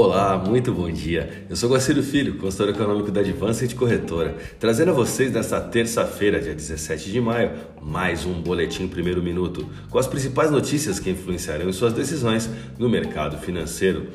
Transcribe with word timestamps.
Olá, 0.00 0.38
muito 0.38 0.72
bom 0.72 0.88
dia. 0.88 1.44
Eu 1.50 1.56
sou 1.56 1.70
Guaciro 1.70 2.04
Filho, 2.04 2.38
consultor 2.38 2.68
econômico 2.68 3.10
da 3.10 3.20
Advanced 3.20 3.74
Corretora, 3.74 4.36
trazendo 4.60 4.92
a 4.92 4.94
vocês 4.94 5.32
nesta 5.32 5.60
terça-feira, 5.60 6.40
dia 6.40 6.54
17 6.54 7.10
de 7.10 7.20
maio, 7.20 7.50
mais 7.82 8.24
um 8.24 8.40
boletim 8.40 8.86
primeiro 8.86 9.20
minuto, 9.20 9.68
com 9.90 9.98
as 9.98 10.06
principais 10.06 10.52
notícias 10.52 11.00
que 11.00 11.10
influenciarão 11.10 11.68
em 11.68 11.72
suas 11.72 11.92
decisões 11.92 12.48
no 12.78 12.88
mercado 12.88 13.38
financeiro. 13.38 14.06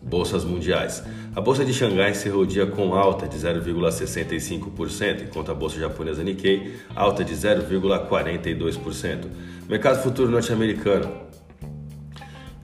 Bolsas 0.00 0.44
mundiais. 0.44 1.02
A 1.34 1.40
bolsa 1.40 1.64
de 1.64 1.74
Xangai 1.74 2.12
encerrou 2.12 2.42
o 2.42 2.46
dia 2.46 2.64
com 2.64 2.94
alta 2.94 3.26
de 3.26 3.36
0,65%, 3.36 5.24
enquanto 5.24 5.50
a 5.50 5.54
bolsa 5.54 5.76
japonesa 5.80 6.22
Nikkei 6.22 6.74
alta 6.94 7.24
de 7.24 7.34
0,42%. 7.34 9.26
Mercado 9.68 10.04
futuro 10.04 10.30
norte-americano. 10.30 11.32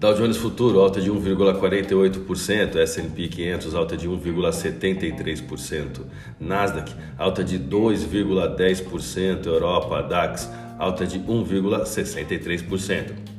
Dow 0.01 0.15
Jones 0.15 0.37
Futuro 0.37 0.81
alta 0.81 1.01
de 1.01 1.11
1,48%, 1.11 2.87
S&P 2.87 3.29
500 3.29 3.75
alta 3.75 3.97
de 3.97 4.09
1,73%, 4.09 6.07
Nasdaq 6.39 6.93
alta 7.19 7.43
de 7.43 7.59
2,10%, 7.59 9.47
Europa 9.47 10.01
DAX 10.03 10.49
alta 10.79 11.05
de 11.05 11.19
1,63%. 11.19 13.38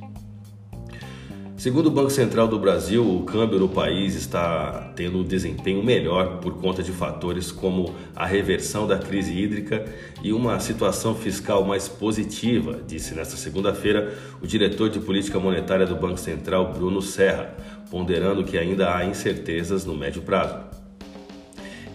Segundo 1.59 1.87
o 1.87 1.91
Banco 1.91 2.09
Central 2.09 2.47
do 2.47 2.57
Brasil, 2.57 3.05
o 3.05 3.25
câmbio 3.25 3.59
no 3.59 3.67
país 3.67 4.15
está 4.15 4.93
tendo 4.95 5.17
um 5.17 5.23
desempenho 5.25 5.83
melhor 5.83 6.37
por 6.37 6.53
conta 6.53 6.81
de 6.81 6.93
fatores 6.93 7.51
como 7.51 7.93
a 8.15 8.25
reversão 8.25 8.87
da 8.87 8.97
crise 8.97 9.37
hídrica 9.37 9.83
e 10.23 10.31
uma 10.31 10.57
situação 10.61 11.13
fiscal 11.13 11.65
mais 11.65 11.89
positiva, 11.89 12.79
disse 12.87 13.13
nesta 13.13 13.35
segunda-feira 13.35 14.17
o 14.41 14.47
diretor 14.47 14.89
de 14.89 15.01
política 15.01 15.37
monetária 15.37 15.85
do 15.85 15.97
Banco 15.97 16.17
Central, 16.17 16.71
Bruno 16.71 17.01
Serra, 17.01 17.53
ponderando 17.91 18.45
que 18.45 18.57
ainda 18.57 18.95
há 18.95 19.03
incertezas 19.03 19.83
no 19.83 19.93
médio 19.93 20.21
prazo. 20.21 20.59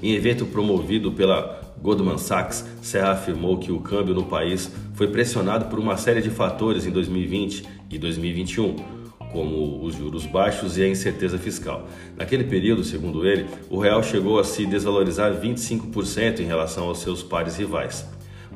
Em 0.02 0.12
evento 0.12 0.44
promovido 0.44 1.10
pela 1.10 1.58
Goldman 1.80 2.18
Sachs, 2.18 2.66
Serra 2.82 3.12
afirmou 3.12 3.56
que 3.56 3.72
o 3.72 3.80
câmbio 3.80 4.14
no 4.14 4.24
país 4.24 4.70
foi 4.92 5.08
pressionado 5.08 5.70
por 5.70 5.78
uma 5.78 5.96
série 5.96 6.20
de 6.20 6.28
fatores 6.28 6.84
em 6.84 6.90
2020 6.90 7.64
e 7.90 7.96
2021 7.96 9.03
como 9.34 9.84
os 9.84 9.96
juros 9.96 10.24
baixos 10.24 10.78
e 10.78 10.84
a 10.84 10.88
incerteza 10.88 11.36
fiscal. 11.36 11.88
Naquele 12.16 12.44
período, 12.44 12.84
segundo 12.84 13.26
ele, 13.26 13.46
o 13.68 13.80
real 13.80 14.00
chegou 14.00 14.38
a 14.38 14.44
se 14.44 14.64
desvalorizar 14.64 15.34
25% 15.34 16.38
em 16.38 16.44
relação 16.44 16.84
aos 16.84 17.00
seus 17.00 17.20
pares 17.20 17.56
rivais. 17.56 18.06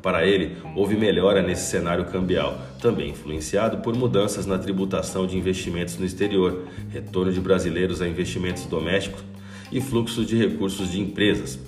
Para 0.01 0.25
ele, 0.25 0.57
houve 0.77 0.97
melhora 0.97 1.43
nesse 1.43 1.69
cenário 1.69 2.05
cambial, 2.05 2.57
também 2.81 3.11
influenciado 3.11 3.79
por 3.79 3.97
mudanças 3.97 4.47
na 4.47 4.57
tributação 4.57 5.27
de 5.27 5.37
investimentos 5.37 5.98
no 5.98 6.07
exterior, 6.07 6.62
retorno 6.91 7.33
de 7.33 7.41
brasileiros 7.41 8.01
a 8.01 8.07
investimentos 8.07 8.65
domésticos 8.67 9.25
e 9.73 9.81
fluxo 9.81 10.25
de 10.25 10.37
recursos 10.37 10.92
de 10.92 11.01
empresas, 11.01 11.59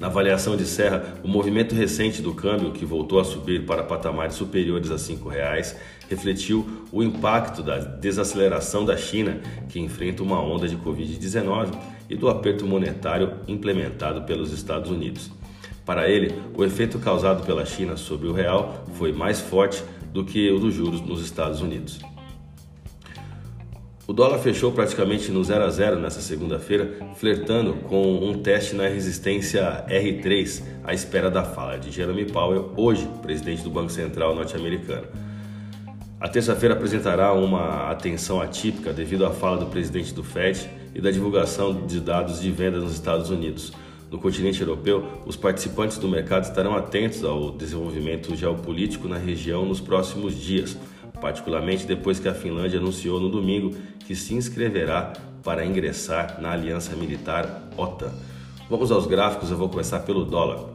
na 0.00 0.06
avaliação 0.06 0.56
de 0.56 0.64
Serra, 0.64 1.04
o 1.22 1.28
movimento 1.28 1.74
recente 1.74 2.22
do 2.22 2.32
câmbio, 2.32 2.72
que 2.72 2.86
voltou 2.86 3.20
a 3.20 3.24
subir 3.24 3.66
para 3.66 3.84
patamares 3.84 4.34
superiores 4.34 4.90
a 4.90 4.94
R$ 4.94 5.00
5,00, 5.00 5.76
refletiu 6.08 6.86
o 6.90 7.02
impacto 7.02 7.62
da 7.62 7.76
desaceleração 7.76 8.82
da 8.82 8.96
China, 8.96 9.38
que 9.68 9.78
enfrenta 9.78 10.22
uma 10.22 10.40
onda 10.40 10.66
de 10.66 10.74
Covid-19, 10.78 11.78
e 12.08 12.16
do 12.16 12.30
aperto 12.30 12.66
monetário 12.66 13.34
implementado 13.46 14.22
pelos 14.22 14.52
Estados 14.52 14.90
Unidos. 14.90 15.30
Para 15.84 16.08
ele, 16.08 16.34
o 16.56 16.64
efeito 16.64 16.98
causado 16.98 17.44
pela 17.44 17.66
China 17.66 17.94
sobre 17.98 18.26
o 18.26 18.32
real 18.32 18.86
foi 18.94 19.12
mais 19.12 19.38
forte 19.38 19.84
do 20.14 20.24
que 20.24 20.50
o 20.50 20.58
dos 20.58 20.74
juros 20.74 21.02
nos 21.02 21.22
Estados 21.22 21.60
Unidos. 21.60 22.00
O 24.10 24.12
dólar 24.12 24.40
fechou 24.40 24.72
praticamente 24.72 25.30
no 25.30 25.44
0 25.44 25.62
a 25.62 25.70
0 25.70 26.00
nessa 26.00 26.20
segunda-feira, 26.20 26.98
flertando 27.14 27.74
com 27.74 28.28
um 28.28 28.42
teste 28.42 28.74
na 28.74 28.88
resistência 28.88 29.84
R3 29.88 30.64
à 30.82 30.92
espera 30.92 31.30
da 31.30 31.44
fala 31.44 31.78
de 31.78 31.92
Jeremy 31.92 32.24
Powell, 32.24 32.72
hoje 32.76 33.08
presidente 33.22 33.62
do 33.62 33.70
Banco 33.70 33.92
Central 33.92 34.34
norte-americano. 34.34 35.06
A 36.18 36.28
terça-feira 36.28 36.74
apresentará 36.74 37.32
uma 37.32 37.88
atenção 37.88 38.40
atípica 38.40 38.92
devido 38.92 39.24
à 39.24 39.30
fala 39.30 39.58
do 39.58 39.66
presidente 39.66 40.12
do 40.12 40.24
Fed 40.24 40.68
e 40.92 41.00
da 41.00 41.12
divulgação 41.12 41.86
de 41.86 42.00
dados 42.00 42.40
de 42.40 42.50
venda 42.50 42.80
nos 42.80 42.92
Estados 42.92 43.30
Unidos. 43.30 43.72
No 44.10 44.18
continente 44.18 44.60
europeu, 44.60 45.04
os 45.24 45.36
participantes 45.36 45.98
do 45.98 46.08
mercado 46.08 46.42
estarão 46.42 46.74
atentos 46.74 47.22
ao 47.22 47.52
desenvolvimento 47.52 48.34
geopolítico 48.34 49.06
na 49.06 49.18
região 49.18 49.64
nos 49.64 49.78
próximos 49.78 50.34
dias 50.34 50.76
particularmente 51.20 51.86
depois 51.86 52.18
que 52.18 52.28
a 52.28 52.34
Finlândia 52.34 52.80
anunciou 52.80 53.20
no 53.20 53.28
domingo 53.28 53.76
que 54.10 54.16
se 54.16 54.34
inscreverá 54.34 55.12
para 55.40 55.64
ingressar 55.64 56.40
na 56.42 56.50
aliança 56.50 56.96
militar 56.96 57.70
OTAN. 57.76 58.12
Vamos 58.68 58.90
aos 58.90 59.06
gráficos, 59.06 59.52
eu 59.52 59.56
vou 59.56 59.68
começar 59.68 60.00
pelo 60.00 60.24
dólar. 60.24 60.68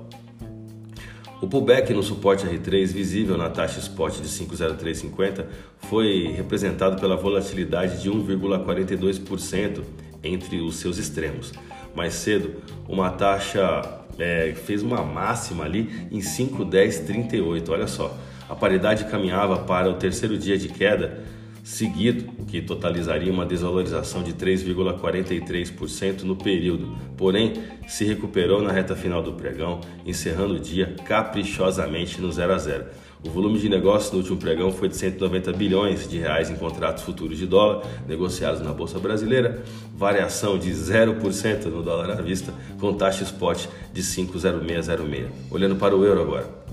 O 1.42 1.46
pullback 1.46 1.94
no 1.94 2.02
suporte 2.02 2.46
R3 2.46 2.86
visível 2.94 3.38
na 3.38 3.50
taxa 3.50 3.80
spot 3.80 4.22
de 4.22 4.30
50350 4.30 5.50
foi 5.80 6.32
representado 6.34 6.98
pela 6.98 7.18
volatilidade 7.18 8.02
de 8.02 8.10
1,42% 8.10 9.84
entre 10.24 10.62
os 10.62 10.78
seus 10.78 10.98
extremos. 10.98 11.52
Mais 11.94 12.14
cedo, 12.14 12.62
uma 12.88 13.10
taxa 13.10 13.82
é, 14.18 14.54
fez 14.56 14.82
uma 14.82 15.04
máxima 15.04 15.66
ali 15.66 16.08
em 16.10 16.22
51038, 16.22 17.70
olha 17.70 17.88
só. 17.88 18.18
A 18.48 18.56
paridade 18.56 19.04
caminhava 19.04 19.58
para 19.58 19.90
o 19.90 19.96
terceiro 19.96 20.38
dia 20.38 20.58
de 20.58 20.70
queda 20.70 21.35
seguido, 21.66 22.32
o 22.38 22.46
que 22.46 22.62
totalizaria 22.62 23.34
uma 23.34 23.44
desvalorização 23.44 24.22
de 24.22 24.34
3,43% 24.34 26.22
no 26.22 26.36
período. 26.36 26.96
Porém, 27.18 27.54
se 27.88 28.06
recuperou 28.06 28.62
na 28.62 28.72
reta 28.72 28.96
final 28.96 29.24
do 29.24 29.34
pregão, 29.34 29.82
encerrando 30.06 30.54
o 30.54 30.60
dia 30.60 30.96
caprichosamente 31.06 32.22
no 32.22 32.32
0 32.32 32.54
a 32.54 32.58
0. 32.60 32.86
O 33.26 33.32
volume 33.32 33.58
de 33.58 33.68
negócios 33.68 34.12
no 34.12 34.20
último 34.20 34.38
pregão 34.38 34.72
foi 34.72 34.88
de 34.88 34.96
190 34.96 35.52
bilhões 35.54 36.08
de 36.08 36.20
reais 36.20 36.52
em 36.52 36.56
contratos 36.56 37.02
futuros 37.04 37.40
de 37.40 37.48
dólar 37.48 37.84
negociados 38.08 38.62
na 38.62 38.72
bolsa 38.72 39.00
brasileira, 39.00 39.64
variação 39.98 40.60
de 40.60 40.70
0% 40.70 41.66
no 41.66 41.82
dólar 41.82 42.12
à 42.12 42.22
vista, 42.22 42.54
com 42.80 42.94
taxa 42.94 43.24
spot 43.24 43.66
de 43.92 44.04
5,0606. 44.04 45.30
Olhando 45.50 45.76
para 45.78 45.96
o 45.96 46.06
euro 46.06 46.22
agora. 46.22 46.65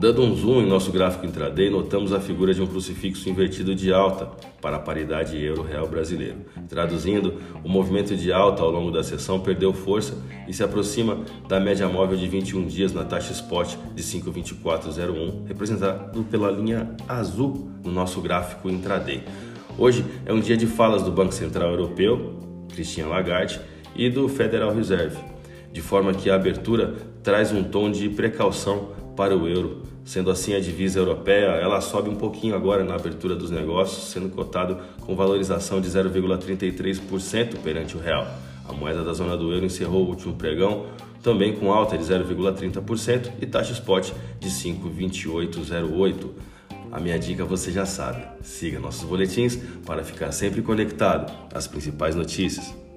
Dando 0.00 0.22
um 0.22 0.32
zoom 0.32 0.62
em 0.62 0.66
nosso 0.68 0.92
gráfico 0.92 1.26
intraday, 1.26 1.68
notamos 1.70 2.12
a 2.12 2.20
figura 2.20 2.54
de 2.54 2.62
um 2.62 2.68
crucifixo 2.68 3.28
invertido 3.28 3.74
de 3.74 3.92
alta 3.92 4.26
para 4.62 4.76
a 4.76 4.78
paridade 4.78 5.36
euro-real 5.44 5.88
brasileiro. 5.88 6.36
Traduzindo, 6.68 7.34
o 7.64 7.68
movimento 7.68 8.14
de 8.14 8.32
alta 8.32 8.62
ao 8.62 8.70
longo 8.70 8.92
da 8.92 9.02
sessão 9.02 9.40
perdeu 9.40 9.72
força 9.72 10.16
e 10.46 10.54
se 10.54 10.62
aproxima 10.62 11.18
da 11.48 11.58
média 11.58 11.88
móvel 11.88 12.16
de 12.16 12.28
21 12.28 12.68
dias 12.68 12.92
na 12.92 13.02
taxa 13.02 13.32
spot 13.32 13.74
de 13.92 14.00
5,2401, 14.04 15.48
representado 15.48 16.22
pela 16.22 16.48
linha 16.52 16.94
azul 17.08 17.68
no 17.82 17.90
nosso 17.90 18.20
gráfico 18.20 18.70
intraday. 18.70 19.24
Hoje 19.76 20.04
é 20.24 20.32
um 20.32 20.38
dia 20.38 20.56
de 20.56 20.68
falas 20.68 21.02
do 21.02 21.10
Banco 21.10 21.34
Central 21.34 21.70
Europeu, 21.70 22.38
Christian 22.72 23.08
Lagarde, 23.08 23.60
e 23.96 24.08
do 24.08 24.28
Federal 24.28 24.72
Reserve, 24.72 25.18
de 25.72 25.82
forma 25.82 26.14
que 26.14 26.30
a 26.30 26.36
abertura 26.36 26.94
traz 27.20 27.50
um 27.50 27.64
tom 27.64 27.90
de 27.90 28.08
precaução 28.08 28.96
para 29.18 29.36
o 29.36 29.48
euro. 29.48 29.82
Sendo 30.04 30.30
assim, 30.30 30.54
a 30.54 30.60
divisa 30.60 31.00
europeia 31.00 31.46
ela 31.46 31.80
sobe 31.80 32.08
um 32.08 32.14
pouquinho 32.14 32.54
agora 32.54 32.84
na 32.84 32.94
abertura 32.94 33.34
dos 33.34 33.50
negócios, 33.50 34.12
sendo 34.12 34.28
cotado 34.28 34.78
com 35.00 35.16
valorização 35.16 35.80
de 35.80 35.88
0,33% 35.88 37.58
perante 37.58 37.96
o 37.96 38.00
real. 38.00 38.28
A 38.68 38.72
moeda 38.72 39.02
da 39.02 39.12
zona 39.12 39.36
do 39.36 39.52
euro 39.52 39.66
encerrou 39.66 40.04
o 40.04 40.08
último 40.08 40.34
pregão 40.34 40.86
também 41.20 41.56
com 41.56 41.72
alta 41.72 41.98
de 41.98 42.04
0,30% 42.04 43.32
e 43.42 43.46
taxa 43.46 43.72
spot 43.72 44.12
de 44.38 44.48
5,2808. 44.48 46.28
A 46.92 47.00
minha 47.00 47.18
dica 47.18 47.44
você 47.44 47.72
já 47.72 47.84
sabe. 47.84 48.24
Siga 48.40 48.78
nossos 48.78 49.02
boletins 49.02 49.58
para 49.84 50.04
ficar 50.04 50.30
sempre 50.30 50.62
conectado 50.62 51.32
às 51.52 51.66
principais 51.66 52.14
notícias. 52.14 52.87